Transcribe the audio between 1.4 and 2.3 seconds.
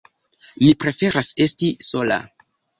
esti sola.